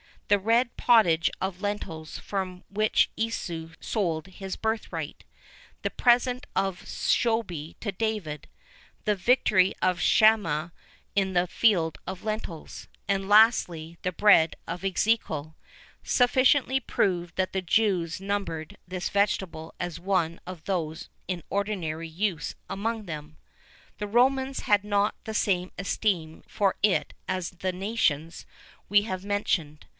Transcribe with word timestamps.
The 0.29 0.39
red 0.39 0.77
pottage 0.77 1.29
of 1.41 1.61
lentils 1.61 2.17
for 2.17 2.63
which 2.69 3.11
Esau 3.17 3.71
sold 3.81 4.27
his 4.27 4.55
birthright,[VIII 4.55 5.25
37] 5.83 5.83
the 5.83 5.89
present 5.91 6.47
of 6.55 6.85
Shobi 6.85 7.75
to 7.81 7.91
David,[VIII 7.91 8.47
38] 9.05 9.05
the 9.05 9.15
victory 9.15 9.73
of 9.81 9.99
Shammah 9.99 10.71
in 11.15 11.33
the 11.33 11.45
field 11.47 11.97
of 12.07 12.23
lentils,[VIII 12.23 12.89
39] 13.09 13.21
and, 13.21 13.29
lastly, 13.29 13.97
the 14.03 14.13
bread 14.13 14.55
of 14.65 14.85
Ezekiel,[VIII 14.85 15.51
40] 15.51 15.55
sufficiently 16.03 16.79
prove 16.79 17.35
that 17.35 17.51
the 17.51 17.61
Jews 17.61 18.21
numbered 18.21 18.77
this 18.87 19.09
vegetable 19.09 19.75
as 19.81 19.99
one 19.99 20.39
of 20.47 20.63
those 20.63 21.09
in 21.27 21.43
ordinary 21.49 22.07
use 22.09 22.55
among 22.69 23.05
them. 23.05 23.37
The 23.97 24.07
Romans 24.07 24.61
had 24.61 24.83
not 24.85 25.13
the 25.25 25.33
same 25.35 25.71
esteem 25.77 26.43
for 26.47 26.77
it 26.81 27.13
as 27.27 27.51
the 27.51 27.73
nations 27.73 28.45
we 28.87 29.01
have 29.03 29.25
mentioned. 29.25 29.85